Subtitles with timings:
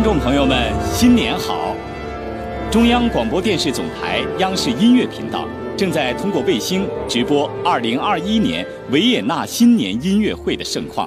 [0.00, 1.76] 观众朋友们，新年好！
[2.72, 5.46] 中央广播电视总台央视音乐频道
[5.76, 11.06] 正在通过卫星直播2021年维也纳新年音乐会的盛况。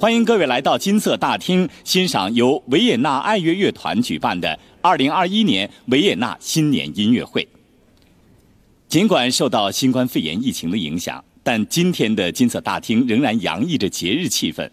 [0.00, 7.46] 欢迎各位来到金色大厅，欣赏由维也纳爱乐乐团举办的2021年维也纳新年音乐会。
[8.88, 14.68] 尽管受到新冠肺炎疫情的影响，但今天的金色大厅仍然洋溢着节日气氛。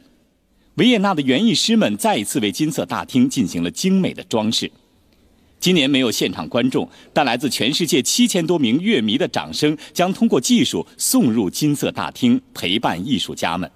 [0.76, 4.72] 维也纳的园艺师们再一次为金色大厅进行了精美的装饰。
[5.60, 13.70] 今年没有现场观众，但来自全世界七千多名乐迷的掌声将通过技术送入金色大厅，陪伴艺术家们。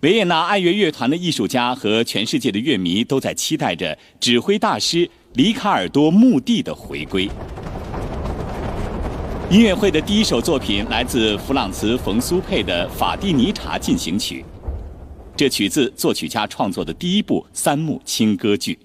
[0.00, 7.28] 维也纳爱乐乐团的艺术家和全世界的乐迷都在期待着指挥大师里卡尔多·穆蒂的回归。
[9.50, 14.42] 音乐会的第一首作品来自弗朗茨·冯苏佩的《法蒂尼察进行曲》。
[15.40, 18.78] 这取自作曲家创作的第一部三幕轻歌剧。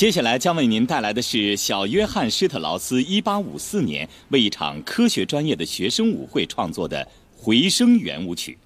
[0.00, 7.06] 接下来将为您带来的是小约翰施特劳斯1854年为一场科学专业的学生舞会创作的
[7.36, 8.56] 回声圆舞曲。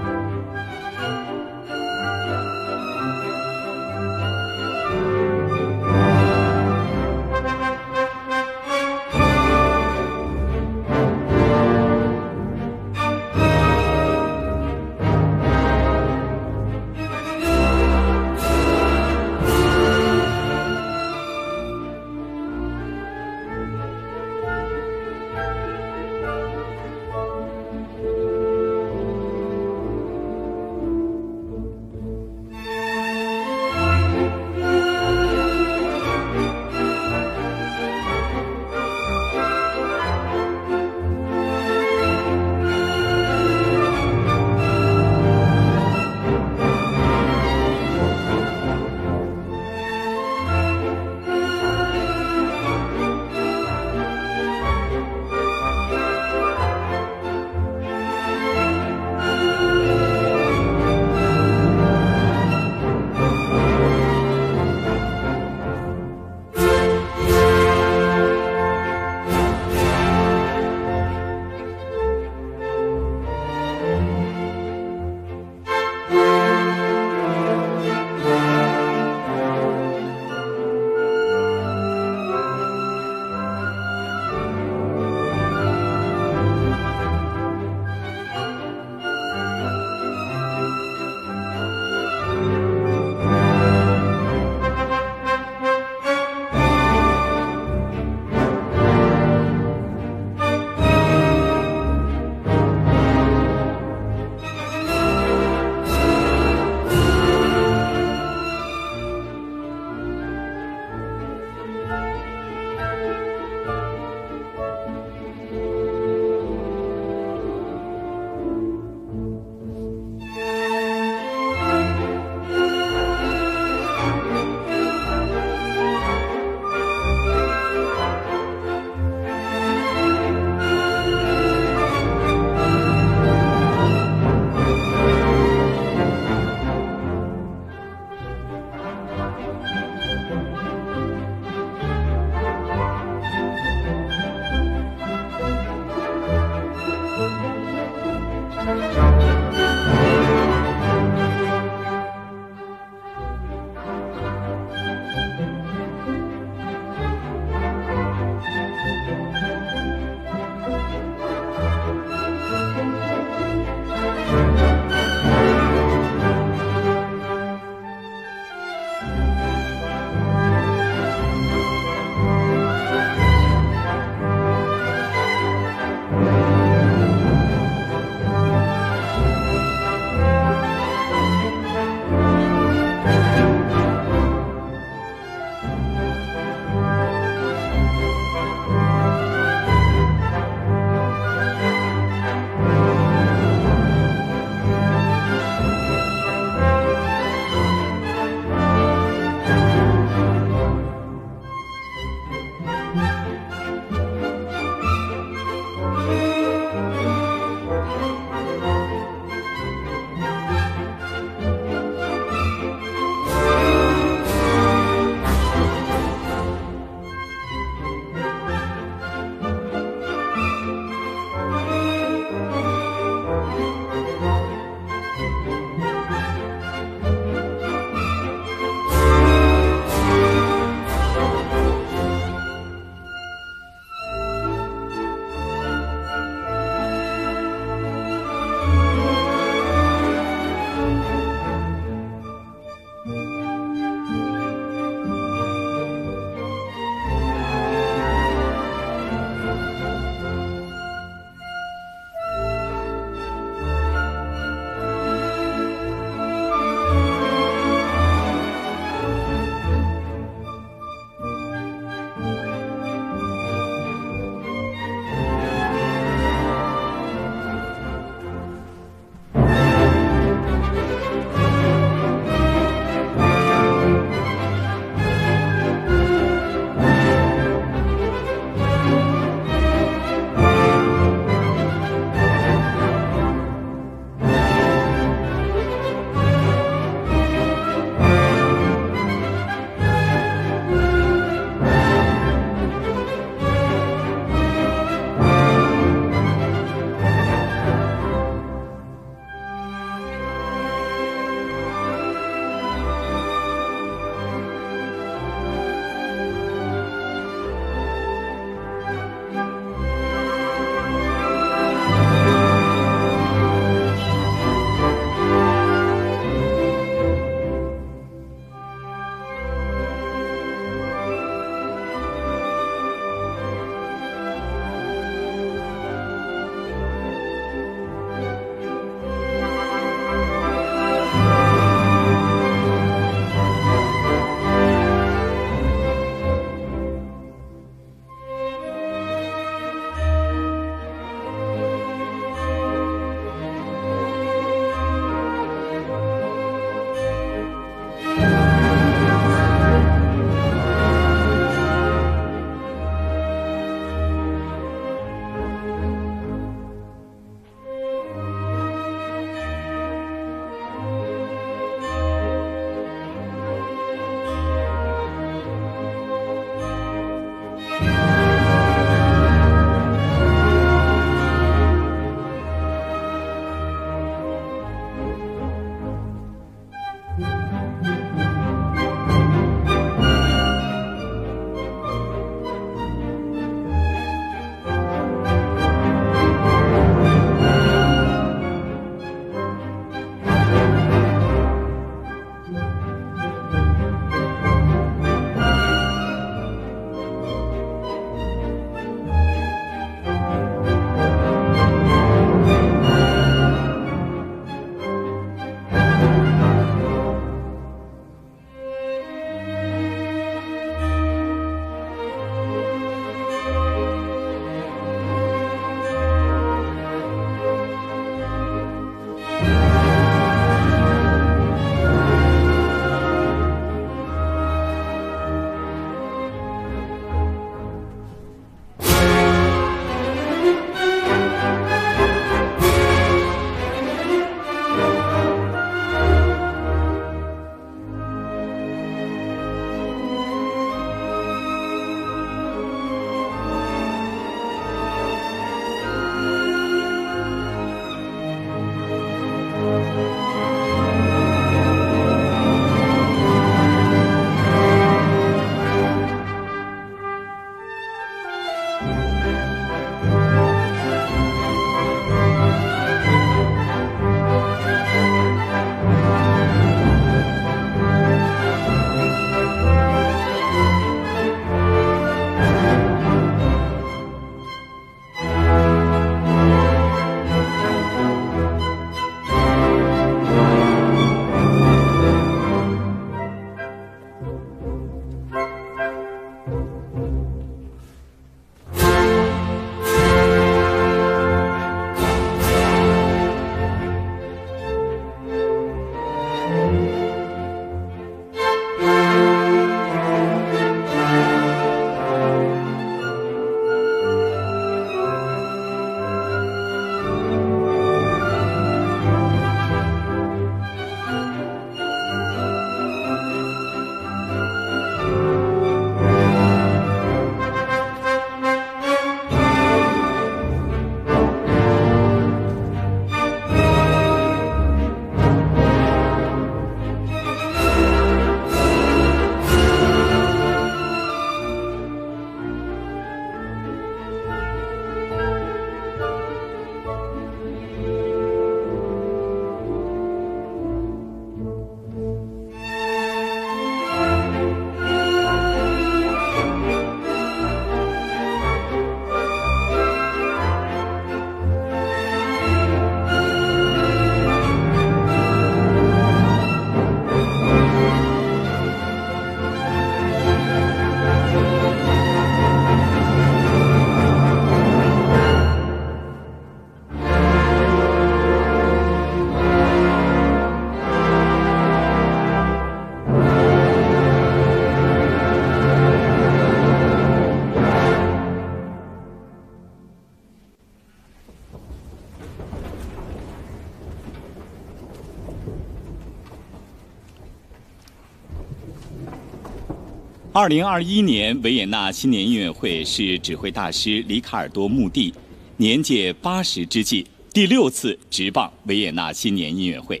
[590.38, 595.12] 二零二一年维也纳新年音乐会是指挥大师里卡尔多·穆蒂
[595.56, 600.00] 年届八十之际第六次执棒维也纳新年音乐会。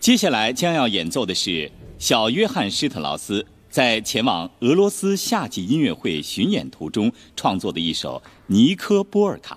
[0.00, 9.54] 接下来将要演奏的是小约翰施特劳斯在前往俄罗斯夏季音乐会巡演途中创作的一首《尼科波尔卡》。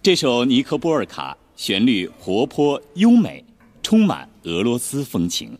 [0.00, 3.44] 这首《尼科波尔卡》旋律活泼优美，
[3.82, 5.58] 充满俄罗斯风情。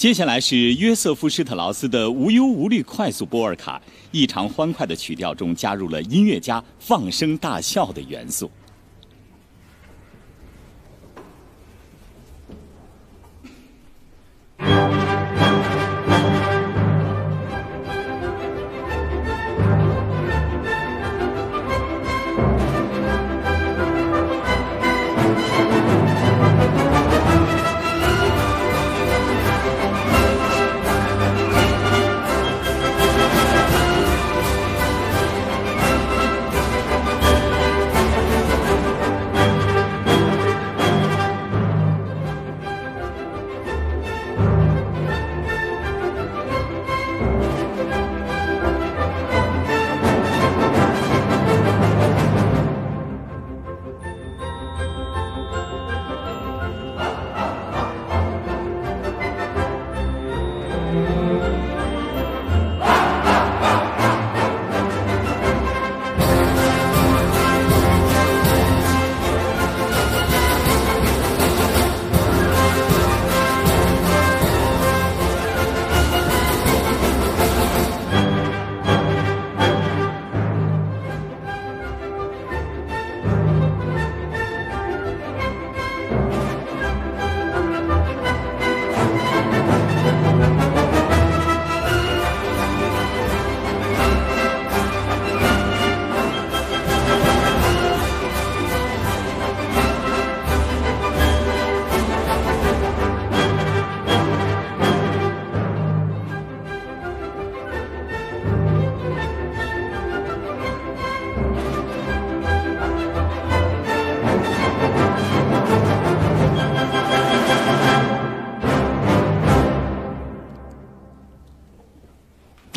[0.00, 3.78] 接下来是约瑟夫施特劳斯的无忧无虑快速波尔卡，
[4.12, 8.50] 异常欢快的曲调中加入了音乐家放声大笑的元素。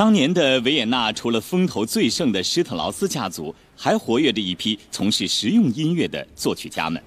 [0.03, 7.01] 当年的维也纳，除了风头最盛的施特劳斯家族，还活跃着一批从事实用音乐的作曲家们。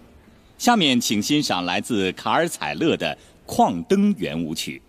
[0.57, 4.81] 下面，请欣赏来自卡尔采勒的《矿灯圆舞曲》。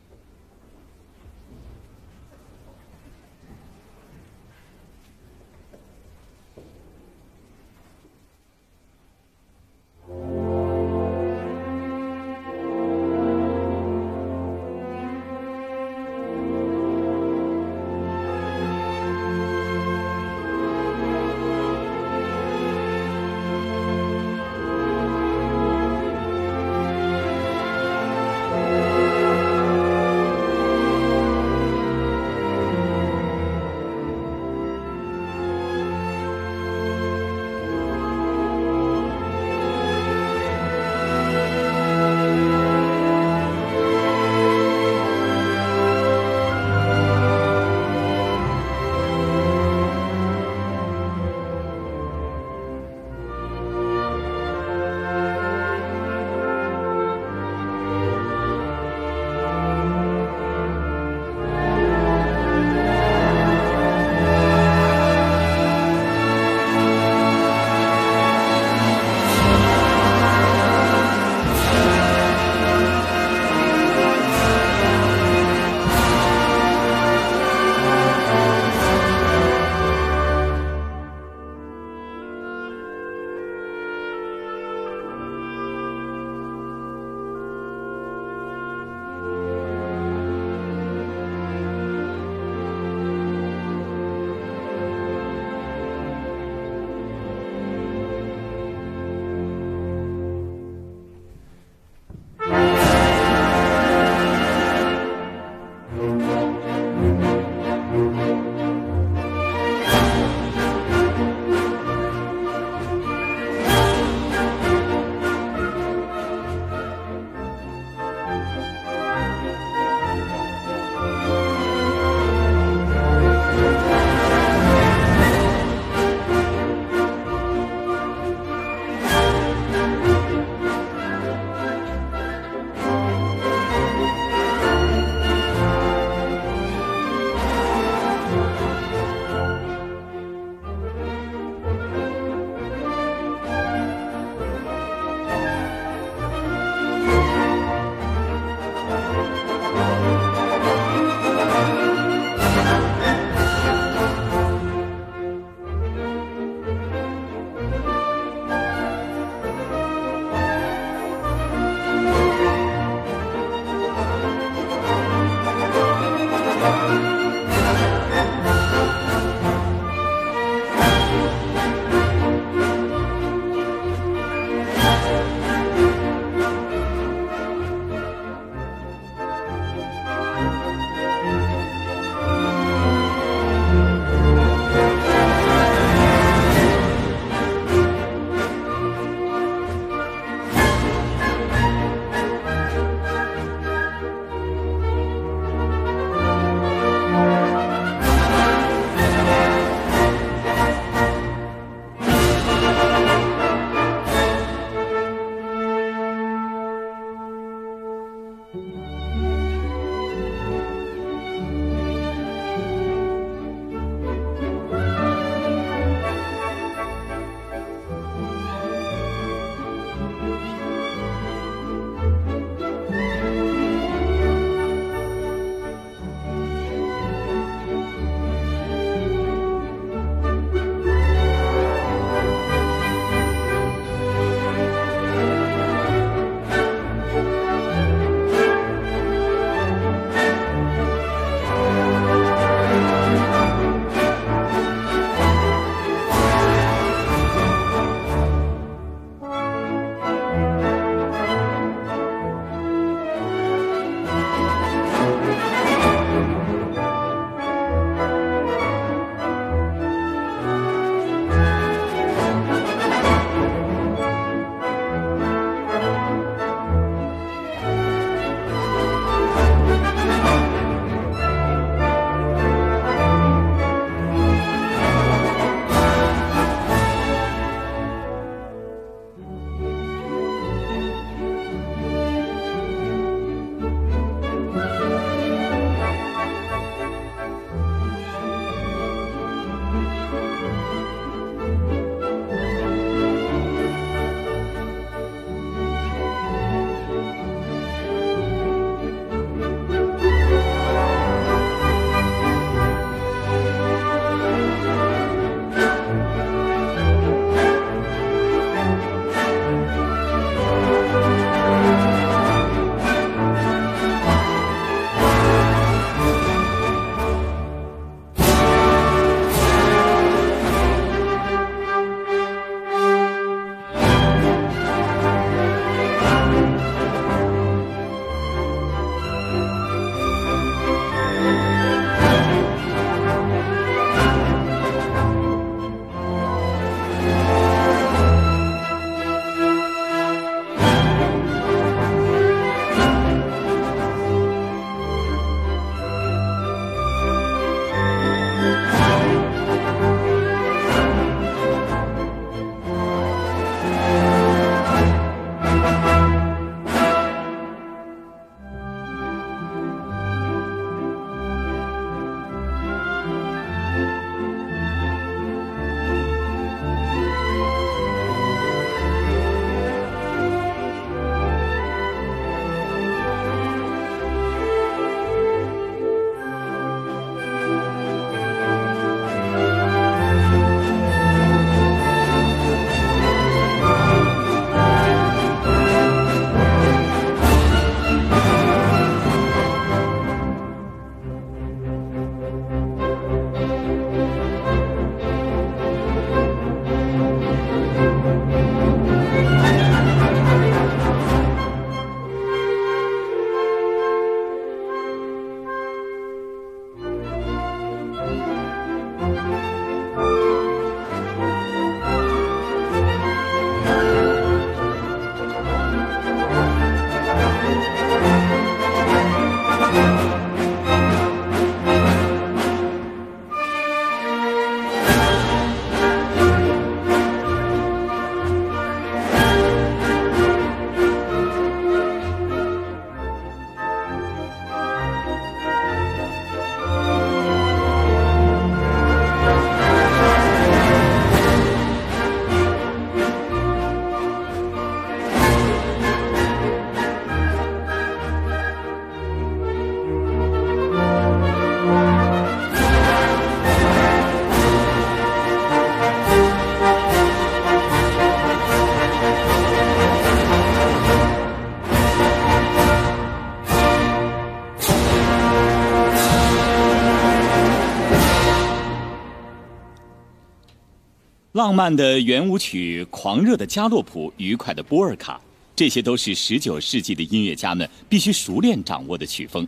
[471.37, 475.21] 浪漫的圆舞曲、狂热的加洛普、愉快的波尔卡，
[475.55, 479.47] 这些都是十九世纪的音乐家们必须熟练掌握的曲风。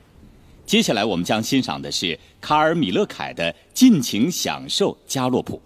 [0.67, 5.59] 接下来我们将欣赏的是卡尔·米勒凯的《尽情享受加洛普》。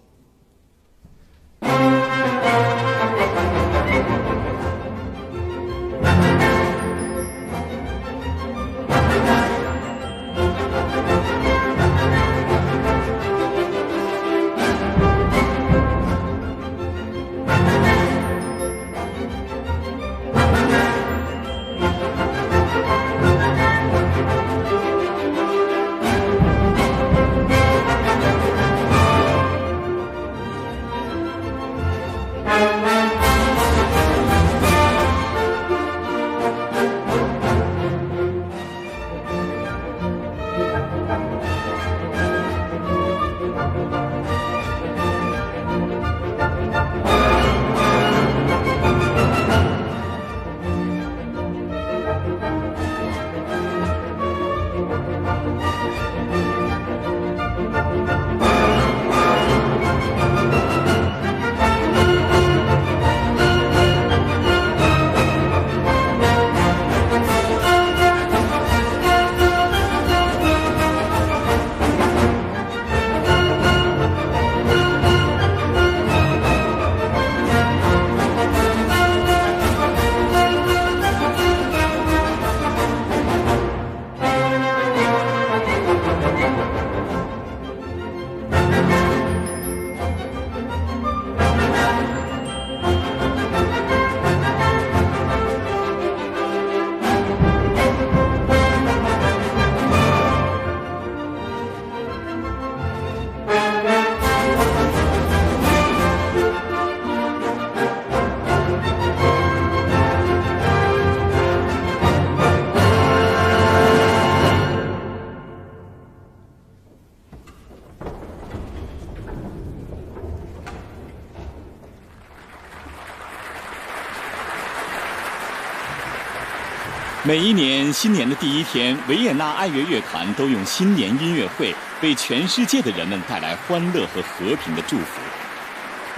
[127.26, 135.22] 每一年新年的第一天，维也纳爱乐乐团都用新年音乐会为全世界的人们带来欢乐和和平的祝福。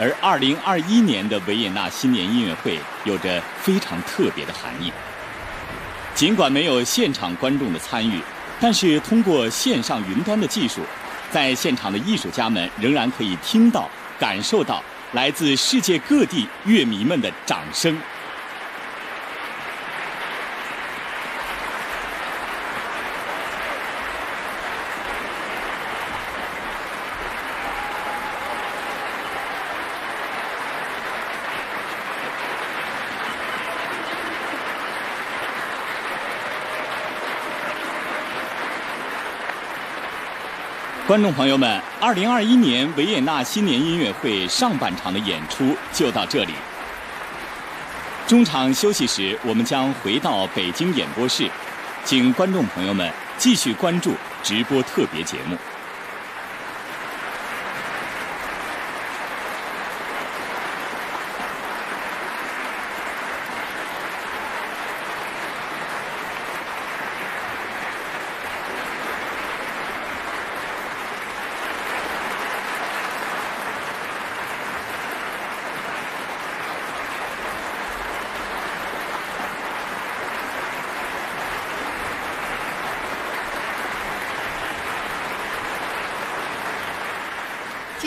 [0.01, 4.93] 而2021年的维也纳新年音乐会有着非常特别的含义。
[6.13, 8.21] 尽管没有现场观众的参与，
[8.59, 10.81] 但是通过线上云端的技术，
[11.31, 13.89] 在现场的艺术家们仍然可以听到、
[14.19, 17.97] 感受到来自世界各地乐迷们的掌声。
[41.07, 46.53] 观众朋友们，二零二一年维也纳新年音乐会上半场的演出就到这里。
[48.27, 51.49] 中场休息时，我们将回到北京演播室，
[52.05, 55.57] 请观众朋友们继续关注直播特别节目。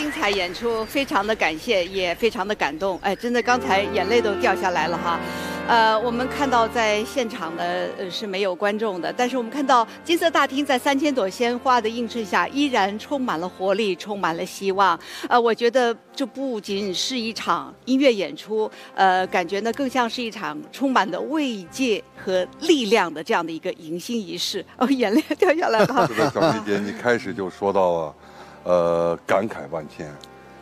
[0.10, 2.98] 精彩演出，非常的感谢，也非常的感动。
[3.04, 5.20] 哎，真的，刚才眼泪都掉下来了哈。
[5.68, 15.00] 呃，我们看到在现场的呃是没有观众的，但是我们看到金色大厅在三千朵鲜花的映衬下，依然充满了活力，充满了希望。
[15.28, 24.66] 呃，我觉得这不仅是一场音乐演出，呃，感觉呢更像是一场充满的慰藉和力量的这样的一个迎新仪式。
[24.80, 26.08] 哦，眼泪掉下来了。
[26.08, 28.16] 是的，小丽姐，你开始就说到了。
[28.64, 30.14] 呃，感慨万千。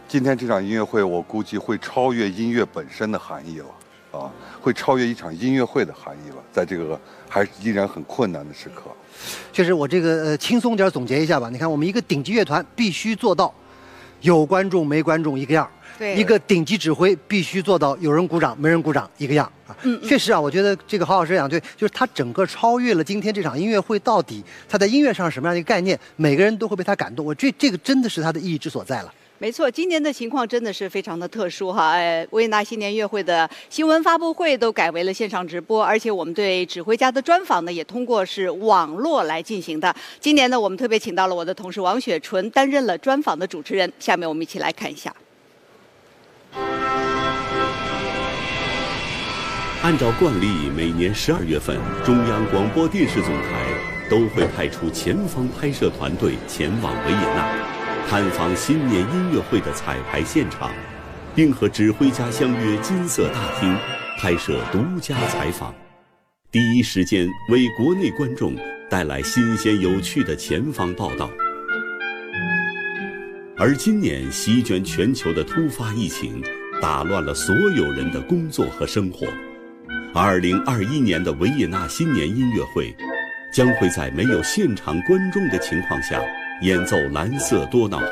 [0.07, 4.31] 今天这场音乐会，我估计会超越音乐本身的含义了，啊，
[4.61, 6.35] 会超越一场音乐会的含义了。
[6.51, 8.83] 在这个还依然很困难的时刻，
[9.51, 11.49] 确实，我这个呃轻松点总结一下吧。
[11.49, 13.53] 你看，我们一个顶级乐团必须做到
[14.21, 15.69] 有观众没观众一个样。
[15.97, 19.75] 对，一个顶级指挥必须做到有人鼓掌没人鼓掌一个样啊。
[19.83, 27.25] 嗯，确实啊，我觉得这个郝老师讲对，就是他整个超越了今天这场音乐会到底他在音乐上什么样的一个概念，每个人都会被他感动。
[27.25, 29.13] 我这这个真的是他的意义之所在了。
[29.39, 31.91] 没错，今年的情况真的是非常的特殊哈。
[31.91, 39.95] 呃，维也纳新年音乐会的新闻发布会都改为了线上直播，而且我们对指挥家的专访呢，也通过是网络来进行的。
[40.19, 43.91] 今年呢，我们特别请到了我的同事王雪纯担任了专访的主持人。
[43.99, 45.13] 下面我们一起来看一下。
[49.83, 53.63] 按照惯例，每年十二月份，中央广播电视总台
[54.09, 57.47] 都会派出前方拍摄团队前往维也纳。
[58.09, 60.71] 探访新年音乐会的彩排现场，
[61.35, 63.77] 并和指挥家相约金色大厅
[64.17, 65.73] 拍摄独家采访，
[66.51, 68.55] 第一时间为国内观众
[68.89, 71.29] 带来新鲜有趣的前方报道。
[73.59, 76.43] 而今年席卷全球的突发疫情，
[76.79, 79.25] 打乱了所有人的工作和生活。
[80.13, 82.95] 二零二一年的维也纳新年音乐会，
[83.51, 86.21] 将会在没有现场观众的情况下。
[86.63, 88.05] 演奏《蓝色多瑙河》，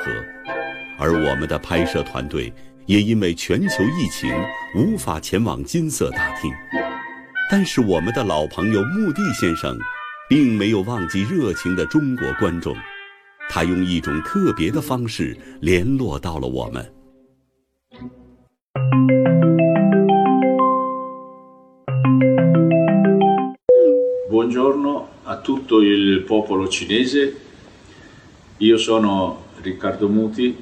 [1.00, 2.54] 而我们的拍摄团队
[2.86, 4.32] 也因为全球疫情
[4.76, 6.52] 无法前往金色大厅。
[7.50, 9.76] 但是我们的老朋友穆蒂先生，
[10.30, 12.76] 并没有忘记热情的中国观众，
[13.49, 16.93] 他用一种特别的方式联络到了我们。
[24.29, 27.35] Buongiorno a tutto il popolo cinese.
[28.59, 30.57] Io sono Riccardo Muti,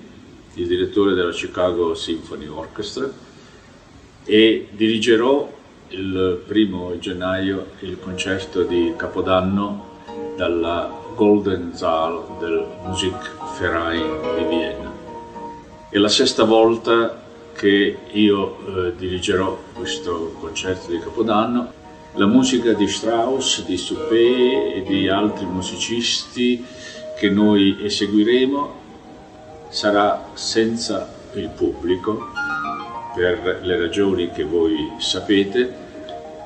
[0.55, 3.11] il direttore della Chicago Symphony Orchestra
[4.25, 5.53] e dirigerò
[5.89, 10.03] il primo gennaio il concerto di Capodanno
[10.37, 14.92] dalla Golden Saal del Musikverein di Vienna.
[15.90, 17.22] È la sesta volta
[17.56, 21.72] che io eh, dirigerò questo concerto di Capodanno.
[22.16, 26.64] La musica di Strauss, di Suppé e di altri musicisti
[27.18, 28.82] che noi eseguiremo
[29.70, 32.32] sarà senza il pubblico
[33.16, 35.82] per le ragioni che voi sapete,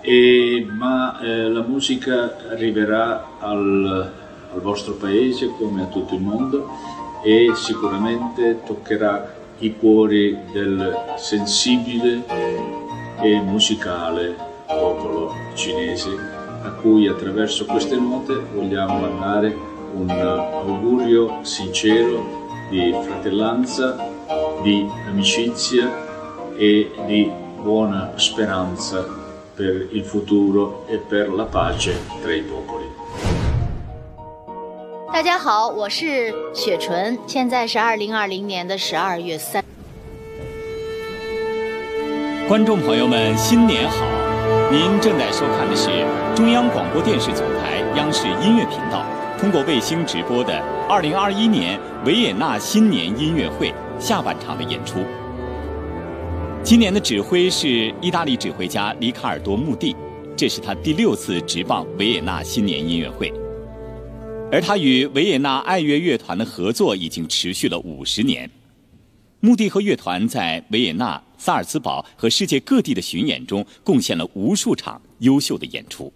[0.02, 4.14] e, ma eh, la musica arriverà al,
[4.58, 6.68] al vostro paese come a tutto il mondo
[7.24, 12.24] e sicuramente toccherà i cuori del sensibile
[13.22, 14.36] e musicale
[14.68, 16.10] popolo cinese
[16.64, 19.56] a cui attraverso queste note vogliamo mandare
[19.94, 23.96] un augurio sincero di fratellanza,
[24.62, 27.32] di amicizia e di
[27.62, 29.06] buona speranza
[29.56, 32.77] per il futuro e per la pace tra i popoli.
[35.28, 39.62] 大家好，我是雪纯，现在是二零二零年的十二月三。
[42.48, 44.06] 观众朋友们，新年好！
[44.72, 45.90] 您正在收看的是
[46.34, 49.06] 中央广播电视总台央视音乐频道。
[49.38, 55.00] 通过卫星直播的2021年维也纳新年音乐会下半场的演出。
[56.64, 59.94] 今年的指挥是意大利指挥家里卡尔多·穆蒂，
[60.38, 63.30] 这是他第六次执棒维也纳新年音乐会。
[64.50, 68.50] 而他与维也纳爱乐乐团的合作已经持续了五十年。
[69.42, 76.12] 穆蒂和乐团在维也纳、萨尔茨堡和世界各地的巡演中，贡献了无数场优秀的演出。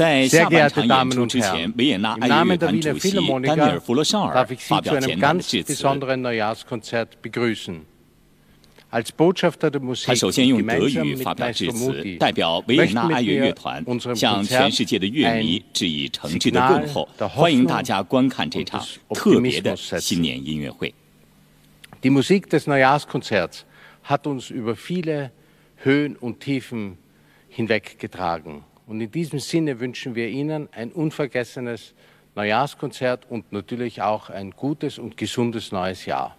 [0.00, 3.10] 在下半场演出之前，维也纳爱乐乐团主席
[3.42, 5.74] 丹尼尔·弗洛绍尔发表简短的致辞。
[10.06, 13.84] 他首先用德语发表致辞，代表维也纳爱乐乐团
[14.16, 20.94] 向全世界的乐迷致以诚挚的问候，欢迎大家观看这场特别的新年音乐会。
[22.00, 23.64] Die Musik des Neujahrskonzerts
[24.08, 25.30] hat uns über viele
[25.84, 26.96] Höhen und Tiefen
[27.54, 28.62] hinweggetragen.
[28.90, 31.94] Und in diesem Sinne wünschen wir Ihnen ein unvergessenes
[32.34, 36.36] Neujahrskonzert und natürlich auch ein gutes und gesundes neues Jahr.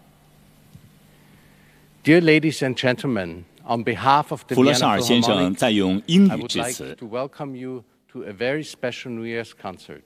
[2.04, 6.94] Dear ladies and gentlemen, on behalf of the 弗洛绍尔先生在用英语致辞。
[6.96, 7.08] to
[8.08, 10.02] to a very special New Year's concert.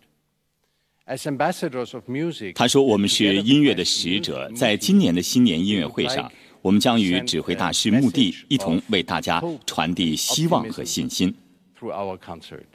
[1.05, 6.30] As ambassadors of music, 他说：“我们是音乐的使者，在今年的新年音乐会上，
[6.62, 11.34] 我们将与指挥大师穆蒂一同为大家传递希望和信心。”
[11.79, 12.66] Through our concert.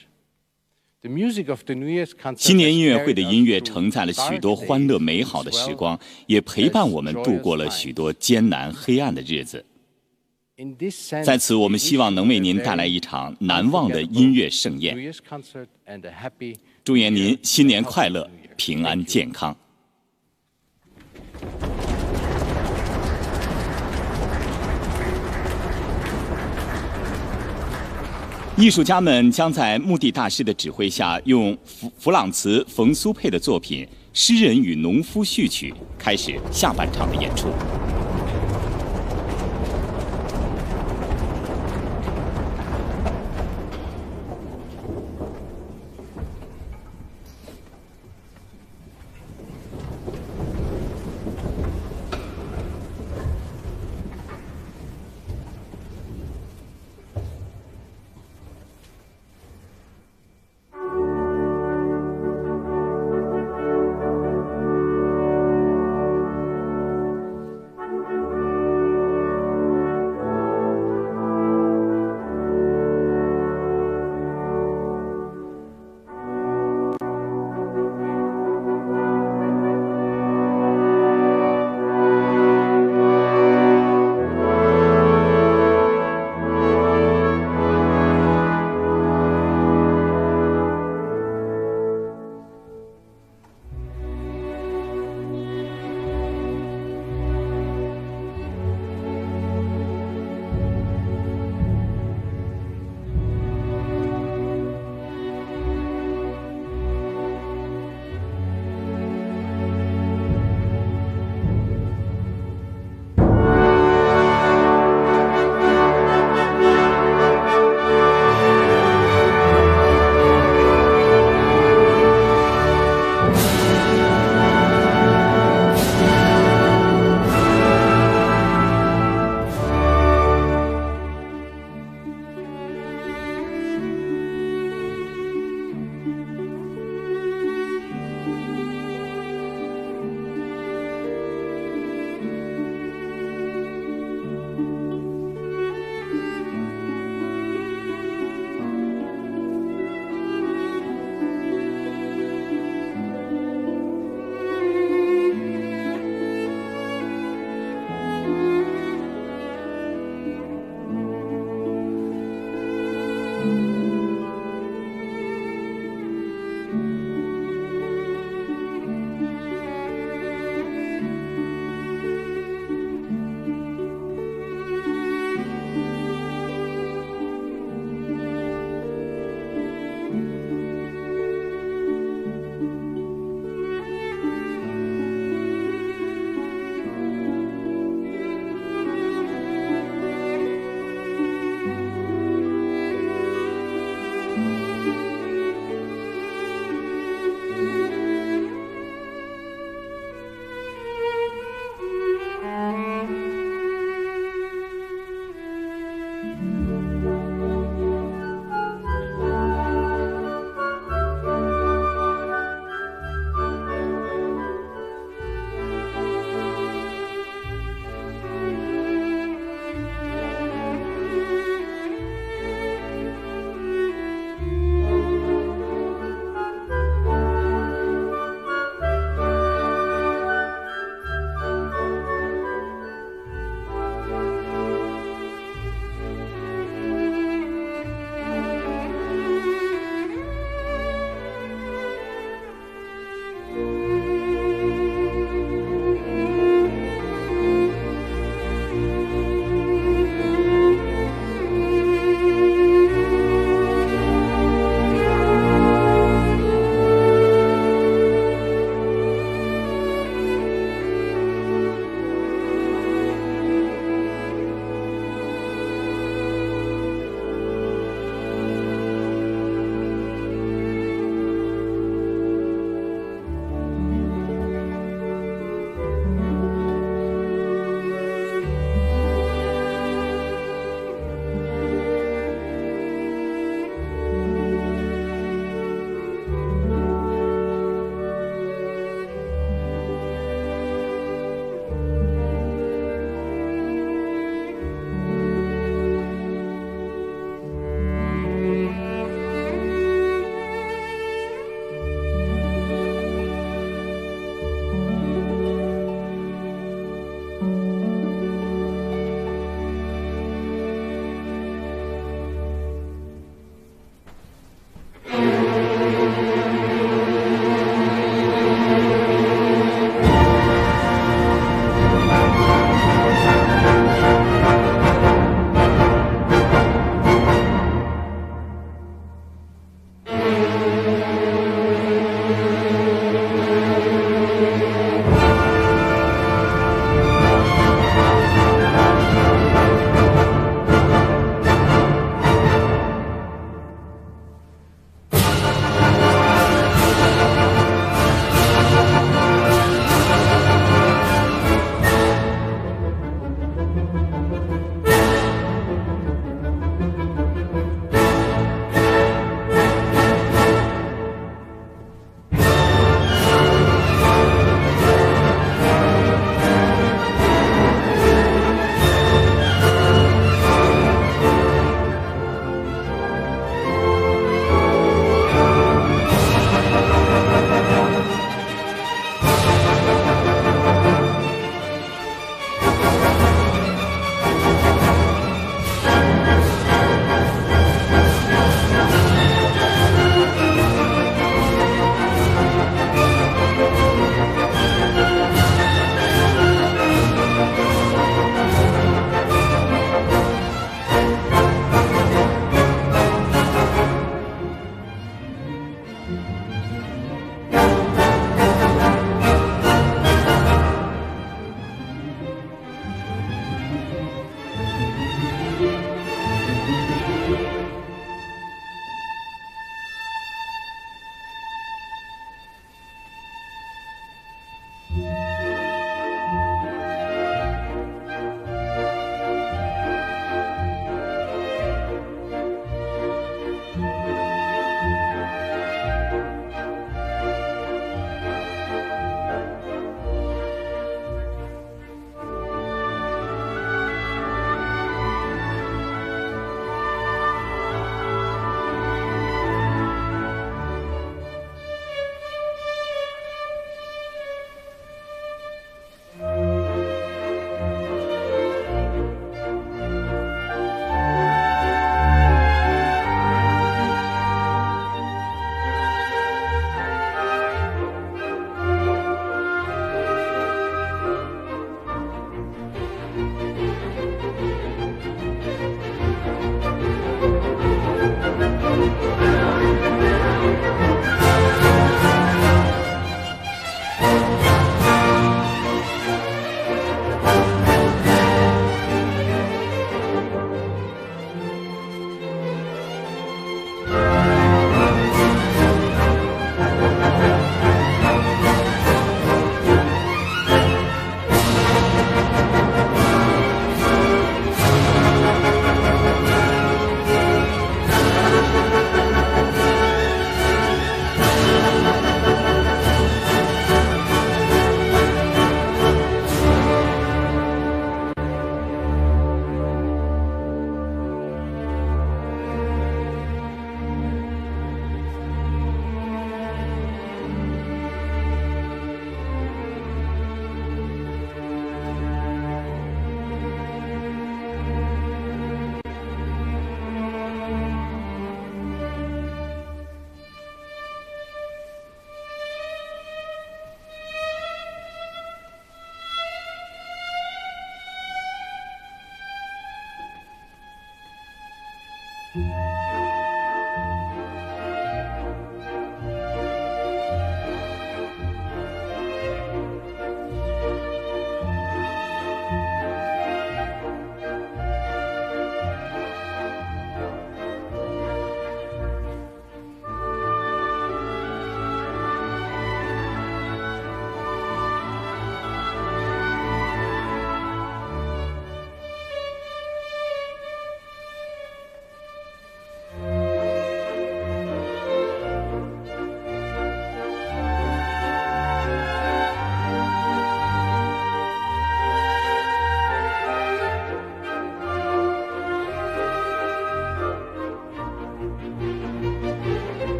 [1.01, 9.65] The music of the New Year's concert 新年音乐会的音乐承载了许多欢乐美好的时光，也陪伴我们度过了许多艰难黑暗的日子。
[11.23, 14.95] 在此，我们希望能为您带来一场难忘的音乐盛宴。
[16.83, 18.29] 祝愿您新年快乐！
[18.55, 19.57] 平安健康。
[28.57, 37.47] 艺术家们将在墓地大师的指挥下，用弗弗朗茨·冯苏佩的作品《诗人与农夫序曲》开始下半场的演出。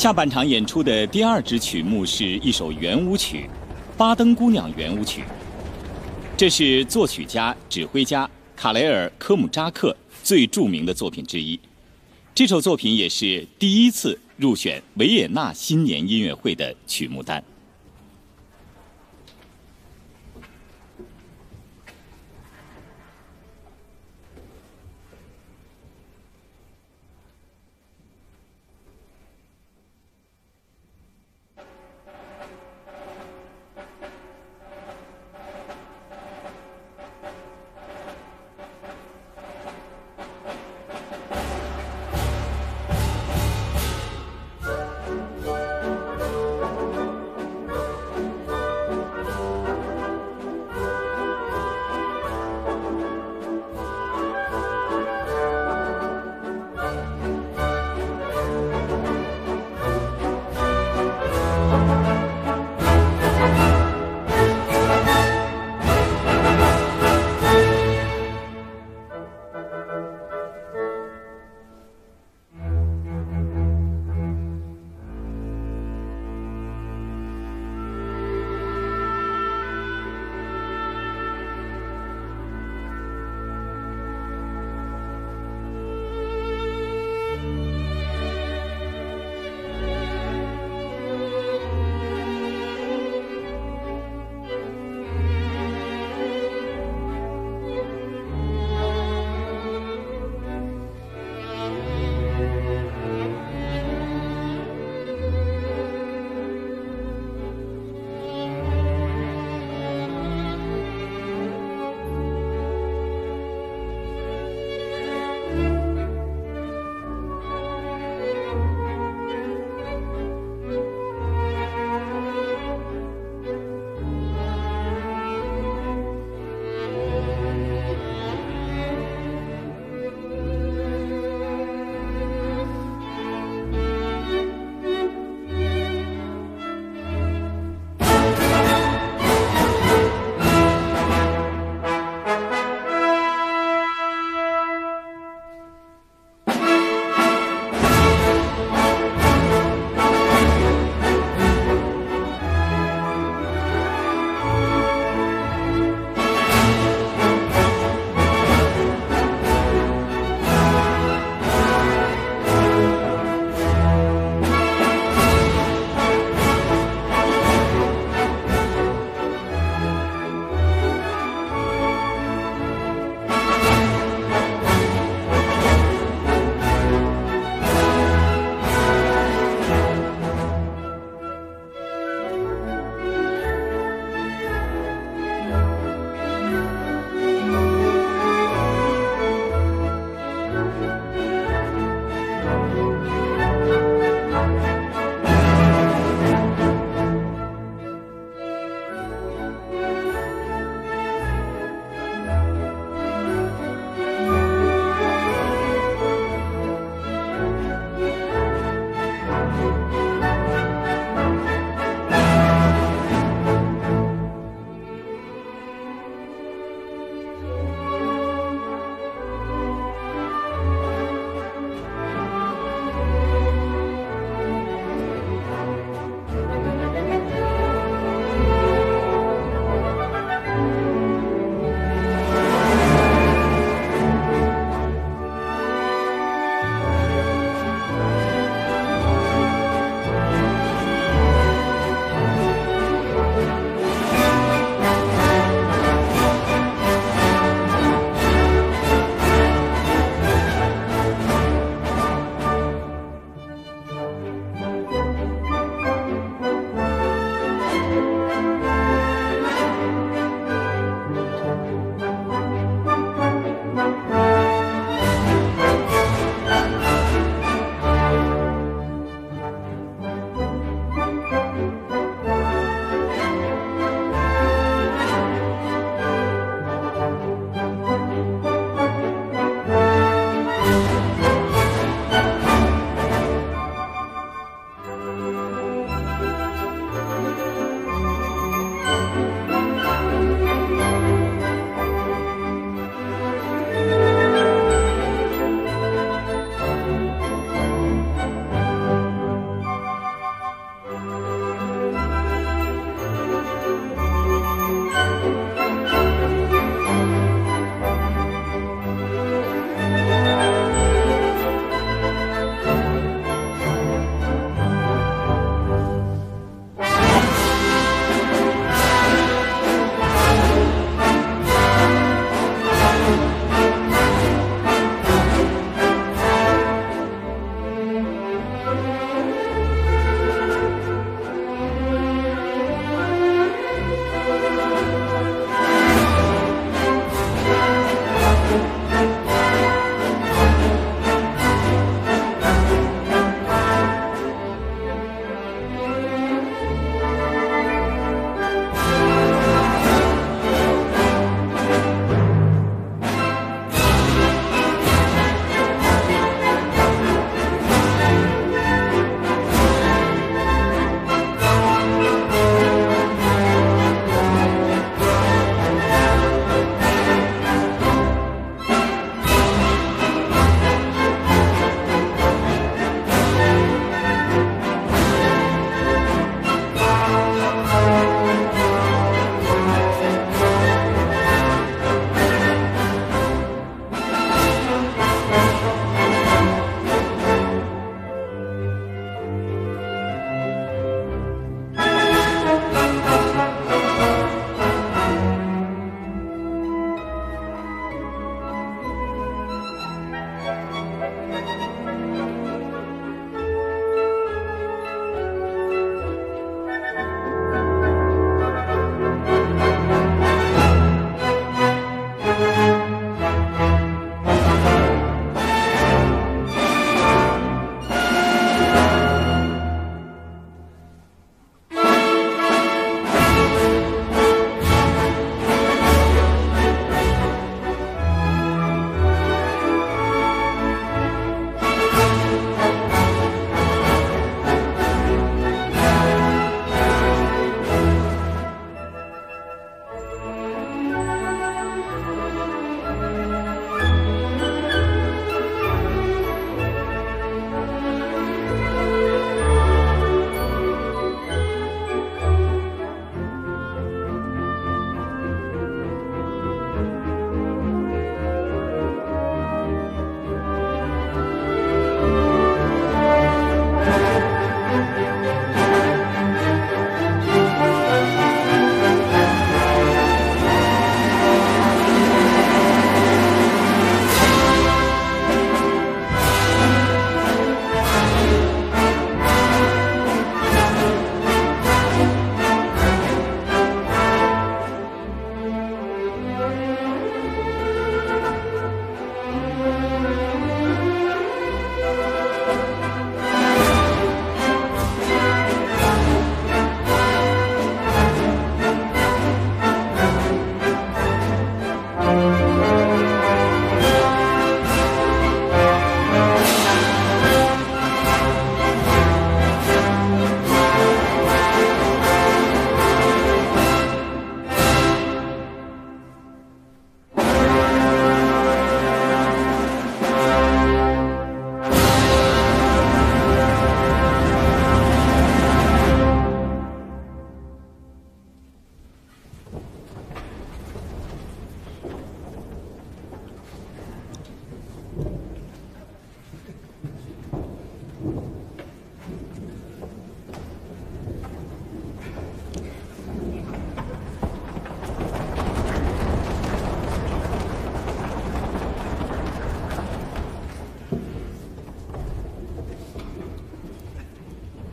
[0.00, 3.44] 下半场演出的第二支曲目是一首圆舞曲，
[3.98, 5.20] 《巴登姑娘圆舞曲》。
[6.38, 8.26] 这是作曲家、指挥家
[8.56, 11.60] 卡雷尔·科姆扎克最著名的作品之一。
[12.34, 17.44] 这首作品也是第一次入选维也纳新年音乐会的曲目单。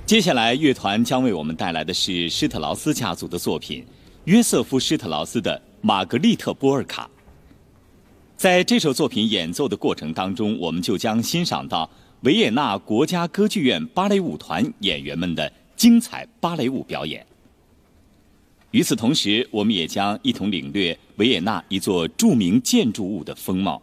[0.07, 3.85] 接下来，乐团将为我们带来的是施特劳斯家族的作品——
[4.23, 7.03] 约瑟夫·施特劳斯的《玛格丽特·波尔卡》。
[8.37, 11.89] 在这首作品演奏的过程当中，我们就将欣赏到
[12.21, 17.27] 维也纳国家歌剧院芭蕾舞团演员们的精彩芭蕾舞表演。
[18.71, 23.81] 与此同时，我们也将一同领略维也纳一座著名建筑物的风貌。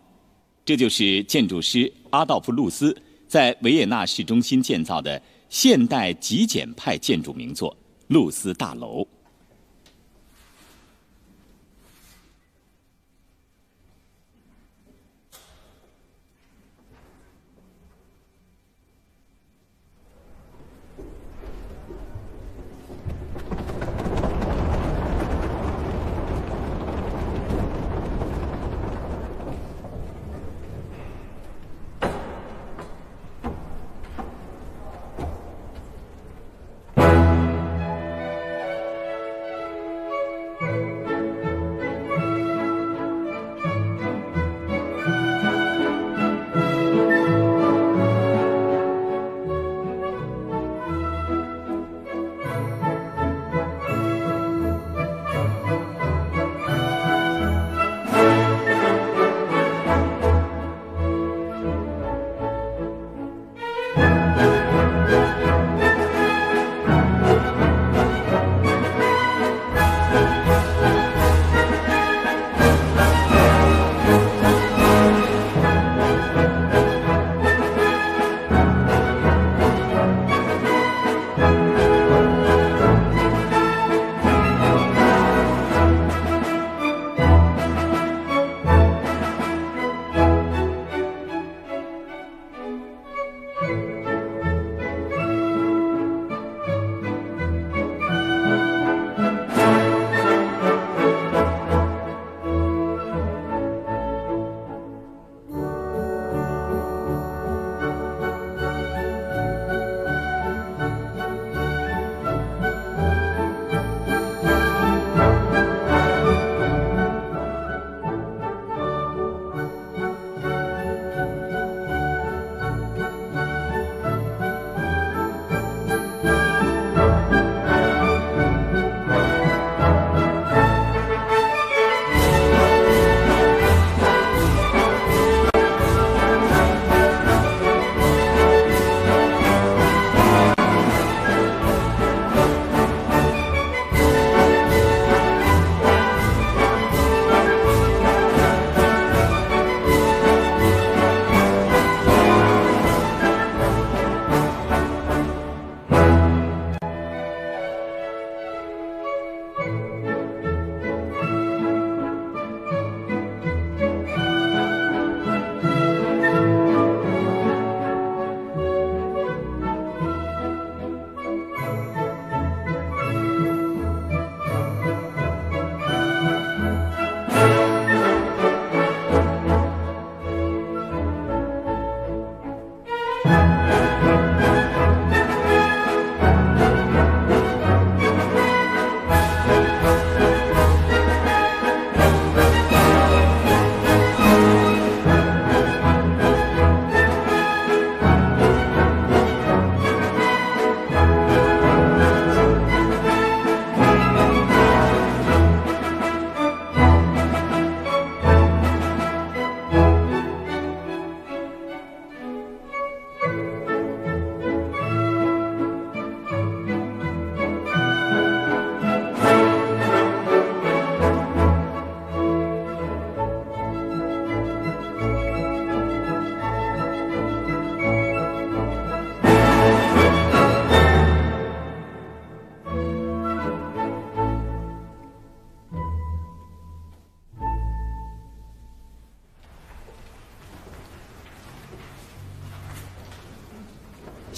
[0.64, 2.97] 这就是建筑师阿道夫·路斯
[3.29, 5.20] 在维也纳市中心建造的。
[5.57, 7.77] 现代极简派建筑名作——
[8.11, 9.07] 露丝大楼。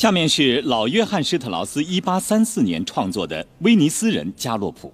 [0.06, 4.86] 下面是老约翰施特劳斯1834年创作的《威尼斯人加洛普》。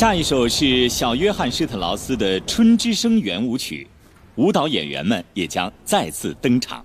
[0.00, 3.86] 下一首是小约翰施特劳斯的《春之声》圆舞曲，
[4.36, 6.82] 舞蹈演员们也将再次登场。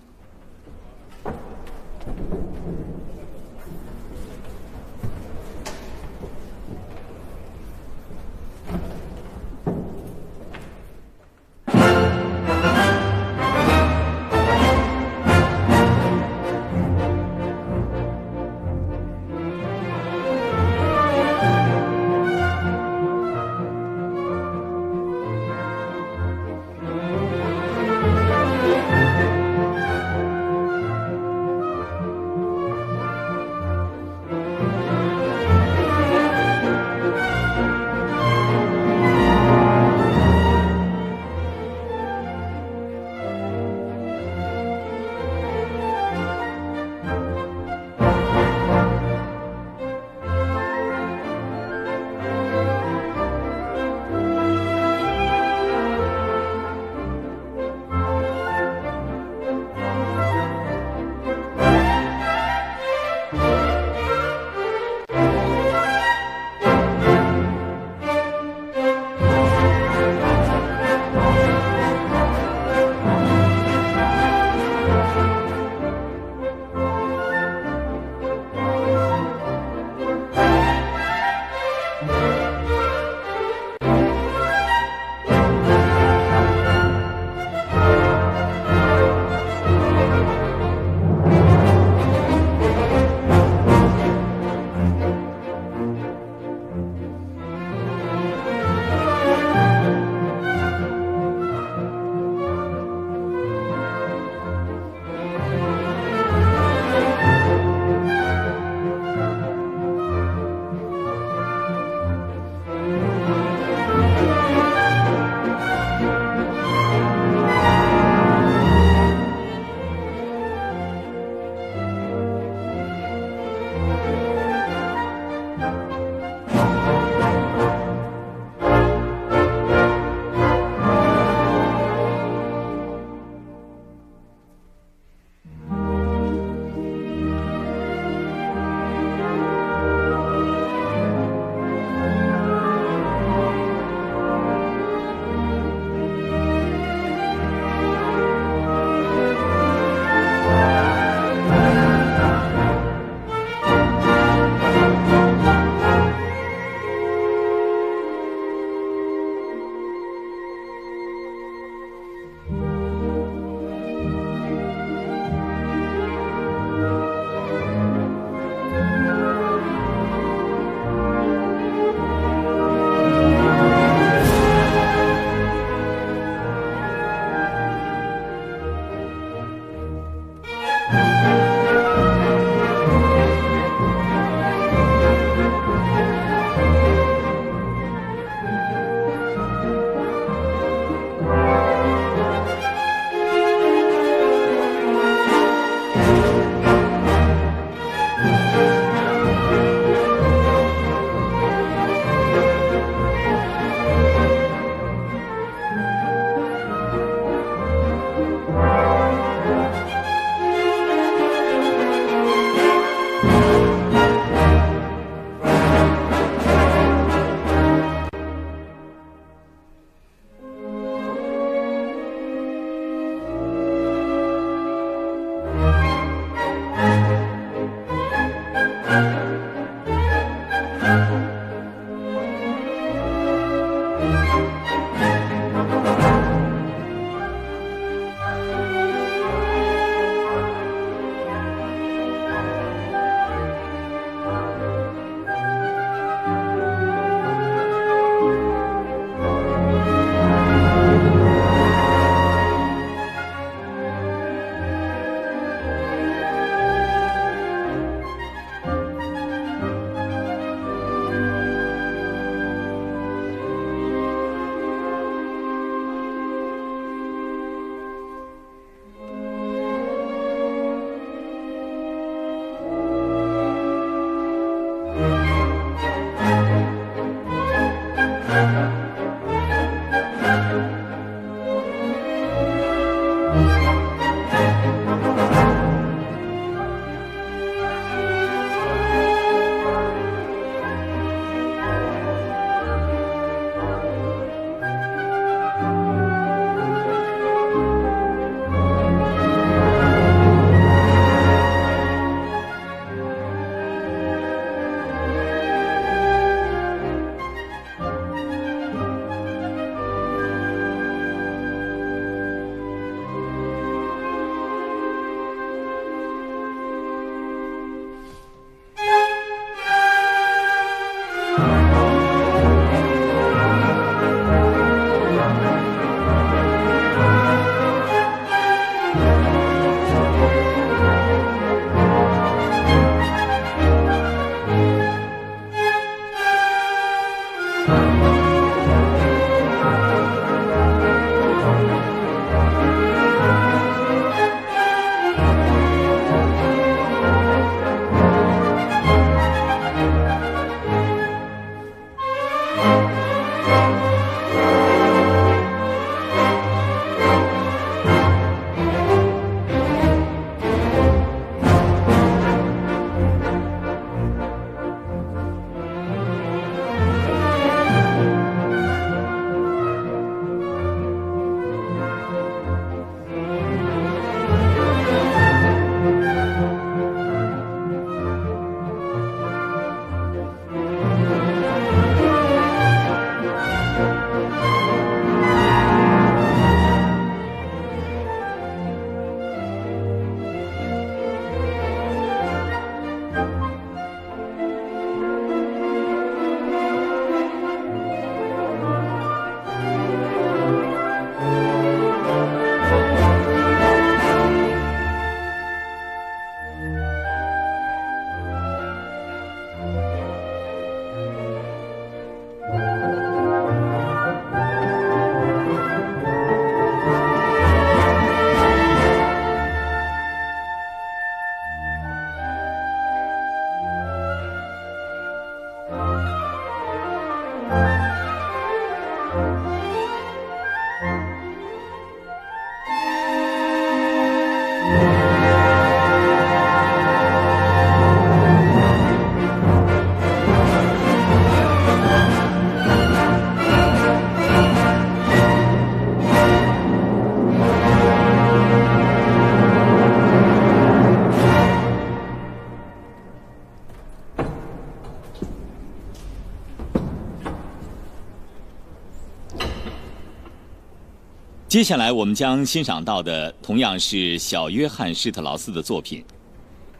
[461.56, 466.04] 接下来我们将欣赏到的同样是小约翰施特劳斯的作品，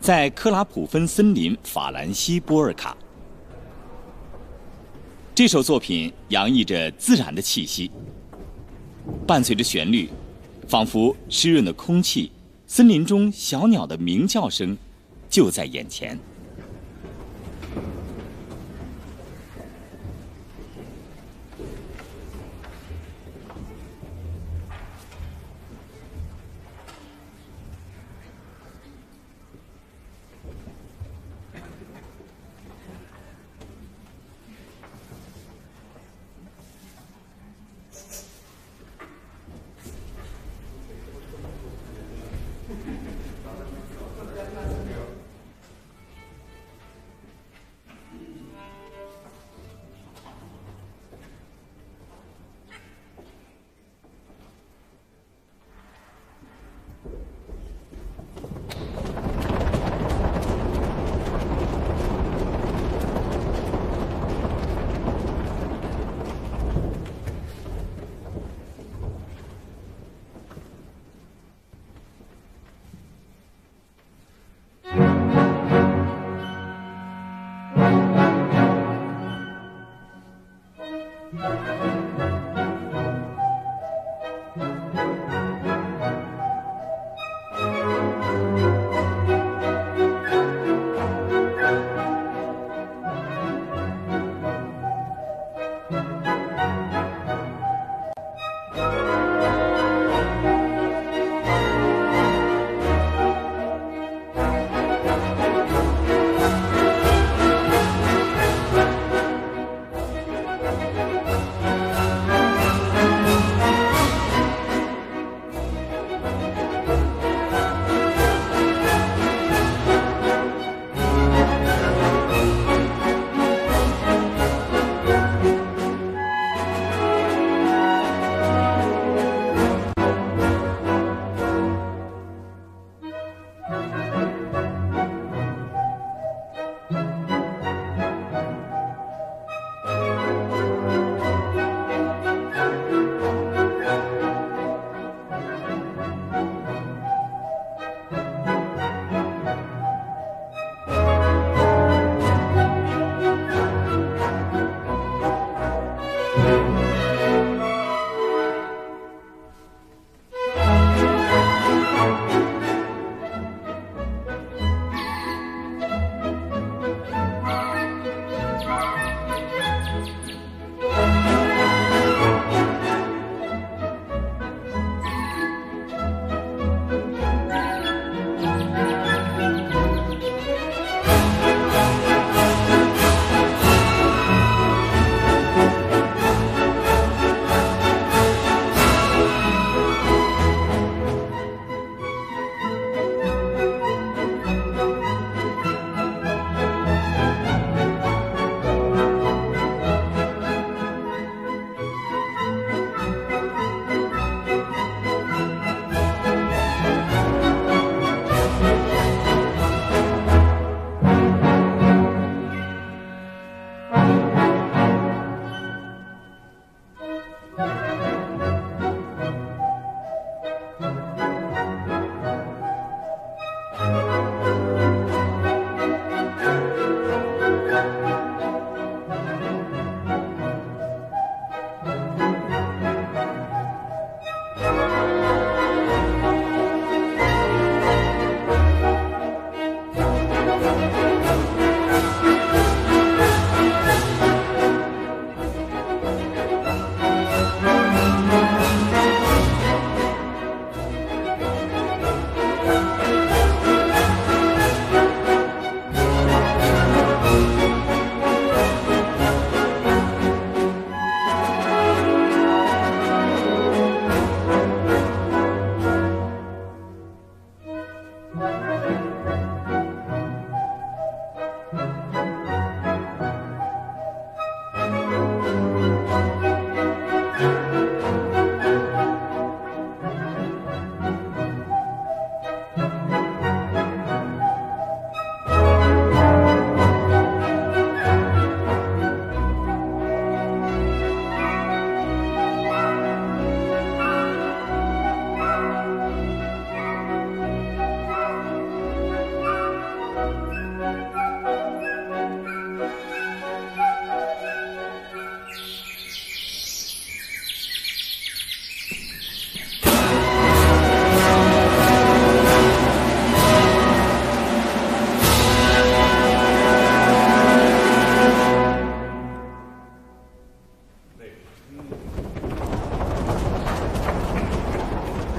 [0.02, 2.98] 在克拉普芬森林法兰西波尔卡。
[5.34, 7.90] 这首作品洋溢着自然的气息，
[9.26, 10.10] 伴随着旋律，
[10.68, 12.30] 仿佛湿润的空气，
[12.68, 14.78] 森林中小鸟的鸣叫声
[15.30, 16.20] 就在眼前。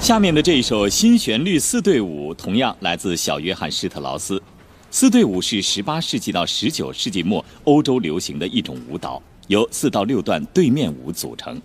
[0.07, 4.41] 下面的这一首新旋律四对舞，同样来自小约翰施特劳斯。
[4.89, 11.61] 四对舞是十八世纪到十九世纪末欧洲流行的一种舞蹈，由四到六段对面舞组成。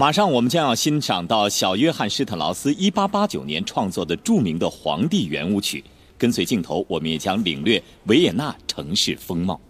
[0.00, 5.80] 马上我们将要欣赏到小约翰施特劳斯1889年创作的著名的《皇帝圆舞曲》，
[6.16, 9.60] 跟随镜头，我们也将领略维也纳城市风貌。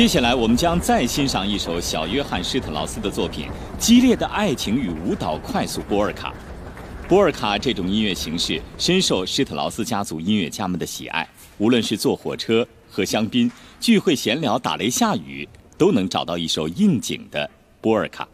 [0.00, 3.48] 接下来，我们将再欣赏一首小约翰施特劳斯的作品
[3.78, 6.32] 《激烈的爱情与舞蹈快速波尔卡》。
[7.06, 11.28] 波尔卡这种音乐形式深受施特劳斯家族音乐家们的喜爱，
[11.58, 15.46] 无论是坐火车、喝香槟、聚会闲聊、打雷下雨，
[15.76, 17.50] 都能找到一首应景的
[17.82, 18.26] 波尔卡。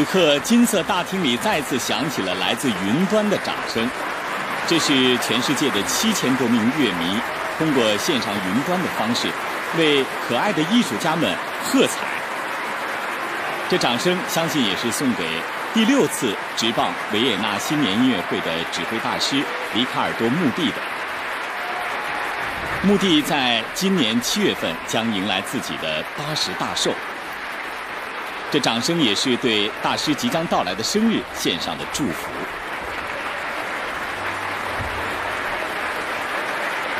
[0.00, 3.86] 此刻，金色大厅里再次响起了来自云端的掌声。
[4.66, 7.20] 这是全世界的七千多名乐迷
[7.58, 9.28] 通过线上云端的方式，
[9.76, 11.30] 为可爱的艺术家们
[11.62, 11.98] 喝彩。
[13.68, 15.28] 这掌声，相信也是送给
[15.74, 19.36] 第六次执棒维也纳新年音乐会的指挥大师
[19.74, 20.76] 里卡尔多·穆蒂的。
[22.84, 26.90] 穆蒂在今年七月份将迎来自己的八十大寿。
[28.52, 32.28] 这掌声也是对大师即将到来的生日献上的祝福。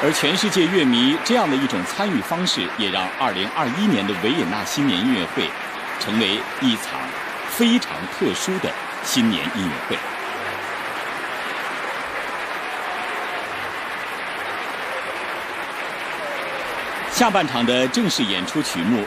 [0.03, 5.51] 而全世界乐迷这样的一种参与方式，也让2021年的维也纳新年音乐会
[5.99, 7.01] 成为一场
[7.51, 8.73] 非常特殊的
[9.03, 9.99] 新年音乐会。
[17.11, 19.05] 下半场的正式演出曲目。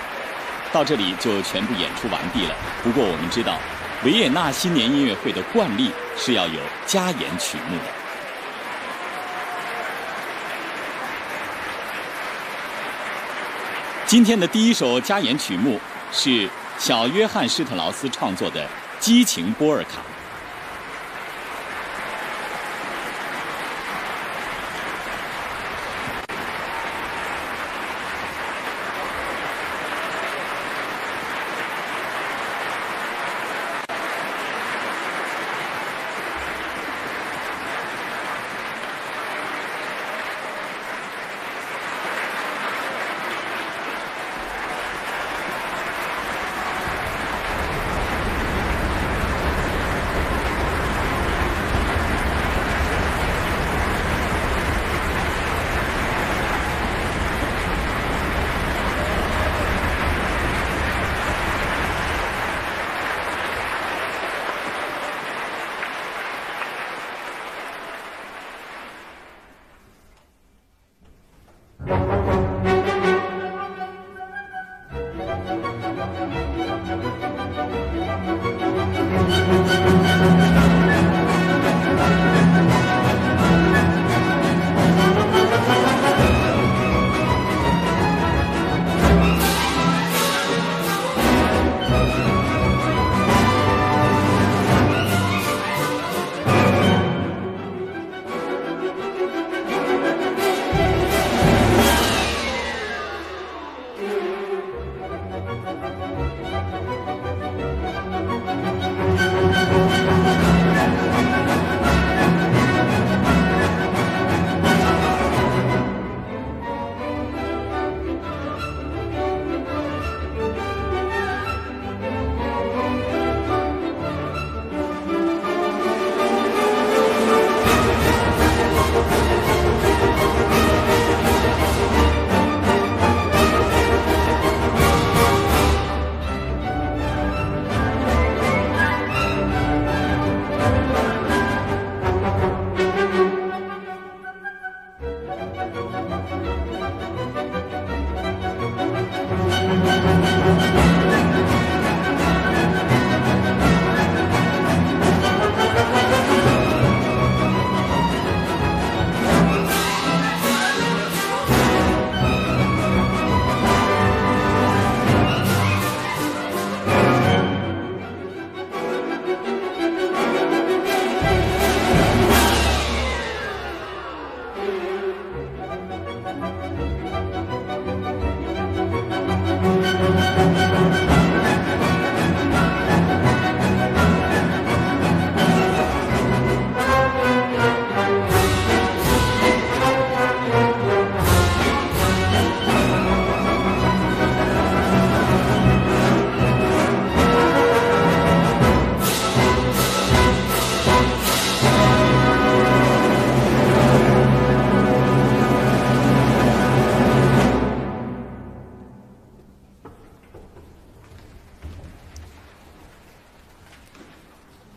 [0.74, 2.56] 到这里就全部演出完毕了。
[2.84, 3.60] 不过我们知道，
[4.04, 7.84] 维也纳新年音乐会的惯例是要有加演曲目的。
[14.08, 15.80] 今天的第一首加演曲目
[16.12, 18.64] 是小约翰施特劳斯创作的
[19.00, 20.02] 《激情波尔卡》。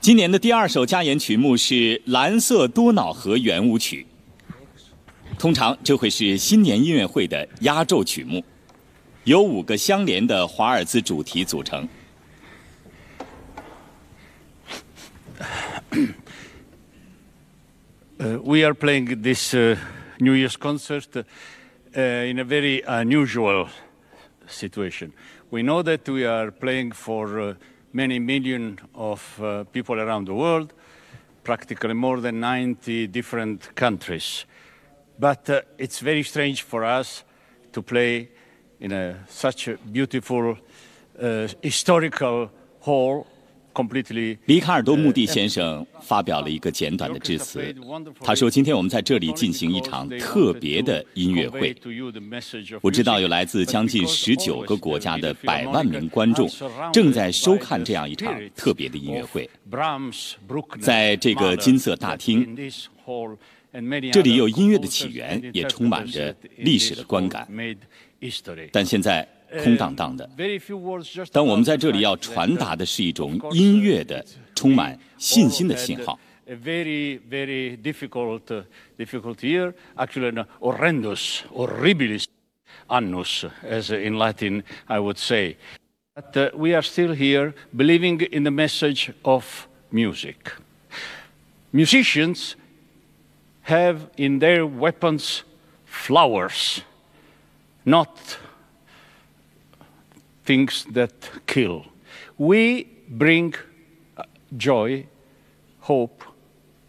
[0.07, 1.74] 今年的第二首加演曲目是
[2.05, 4.07] 《蓝色多瑙河圆舞曲》，
[5.37, 8.45] 通常这会是新年音乐会的压轴曲目，
[9.24, 11.89] 由五个相连的华尔兹主题组成。
[18.20, 19.77] Uh, we are playing this uh,
[20.20, 23.66] New Year's concert uh, in a very unusual
[24.47, 25.11] situation.
[25.51, 27.55] We know that we are playing for uh,
[27.97, 30.74] many million of uh, people around the world,
[31.43, 34.44] practically more than 90 different countries.
[35.18, 37.24] But uh, it's very strange for us
[37.73, 38.28] to play
[38.81, 40.59] in a, such a beautiful
[41.62, 42.51] historical
[42.81, 43.27] hall
[44.47, 47.74] 里卡尔多·穆蒂先生发表了一个简短的致辞。
[48.20, 51.77] 他说：“今天我们在这里进行一场特别的音乐会。
[52.81, 56.48] 我知道有来自将近十九个国家的百万名观众
[56.93, 59.48] 正在收看这样一场特别的音乐会。
[60.81, 62.57] 在这个金色大厅，
[64.12, 67.47] 这里有音乐的起源，也充满着历史的观感。
[68.73, 69.28] 但现在。”
[69.64, 70.30] 空荡荡的，
[71.32, 74.26] 但我们在这里要传达的是一种音乐的、
[74.56, 76.18] 充满信心的信号。
[76.48, 78.41] A very, very difficult,
[78.98, 79.74] difficult year.
[79.95, 82.26] Actually, an horrendous, horribilis
[82.88, 85.56] annus, as in Latin I would say.
[86.14, 90.52] But we are still here, believing in the message of music.
[91.72, 92.56] Musicians
[93.62, 95.44] have in their weapons
[95.86, 96.82] flowers,
[97.86, 98.10] not
[100.47, 101.10] things that
[101.47, 101.82] kill.
[102.36, 103.55] We bring
[104.56, 105.05] joy,
[105.81, 106.23] hope.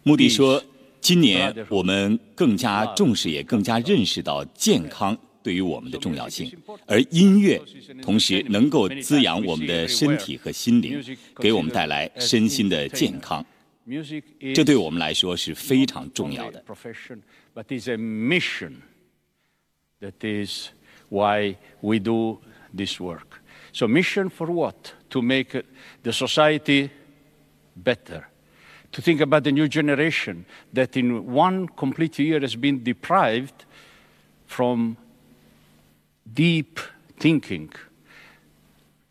[0.04, 0.62] 穆迪说
[1.02, 6.50] ：“今年我们更加重视，也更加认识到健康对于我们的重要性。
[6.86, 7.60] 而音乐
[8.00, 11.02] 同时能够滋养我们的身体和心灵，
[11.36, 13.44] 给我们带来身心的健康。
[14.54, 16.64] 这对我们来说是非常重要的。”
[20.00, 20.68] That is
[21.10, 22.40] why we do
[22.72, 23.27] this work.
[23.77, 24.93] So mission for what?
[25.09, 25.61] To make
[26.03, 26.91] the society
[27.75, 28.27] better.
[28.91, 33.65] To think about the new generation that in one complete year has been deprived
[34.45, 34.97] from
[36.31, 36.79] deep
[37.19, 37.71] thinking,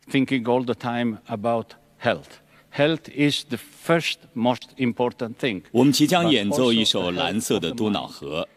[0.09, 2.39] thinking all the time about health.
[2.69, 5.63] Health is the first most important thing.
[5.71, 8.47] 我们即将演奏一首《蓝色的多瑙河》。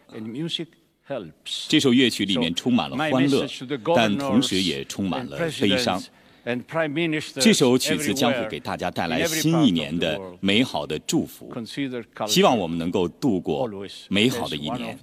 [1.11, 3.47] And music 这首乐曲里面充满了欢乐，
[3.95, 6.01] 但同时也充满了悲伤。
[7.39, 11.53] 这首曲子将会给大家带来新一年的美好的祝福，
[12.25, 13.69] 希望我们能够度过
[14.09, 14.97] 美好的一年。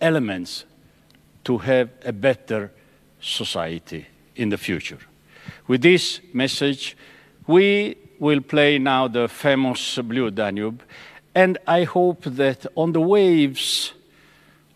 [0.00, 0.62] Elements
[1.44, 2.70] to have a better
[3.20, 4.98] society in the future.
[5.66, 6.94] With this message,
[7.46, 10.78] we will play now the famous Blue Danube.
[11.33, 13.93] And I hope that on the waves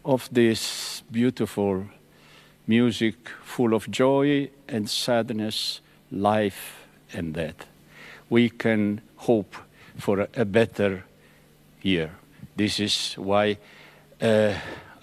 [0.06, 1.86] of this beautiful
[2.66, 7.66] music, full of joy and sadness, life and death,
[8.30, 9.56] we can hope
[9.98, 11.04] for a better
[11.82, 12.12] year.
[12.56, 13.58] This is why
[14.22, 14.54] uh,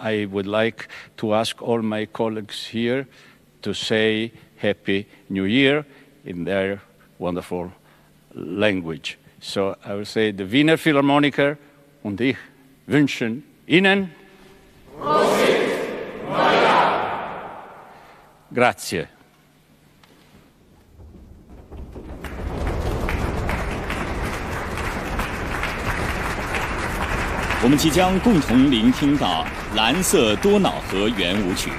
[0.00, 0.88] I would like
[1.18, 3.06] to ask all my colleagues here
[3.60, 5.84] to say Happy New Year
[6.24, 6.80] in their
[7.18, 7.72] wonderful
[8.34, 9.18] language.
[9.41, 11.57] So I will say the Wiener Philharmoniker
[12.03, 12.37] und ich
[12.87, 14.09] wünschen Ihnen
[18.53, 19.07] Grazie.
[27.63, 29.43] 我们即将共同聆听到《
[29.75, 31.69] 蓝色多瑙河圆舞曲》。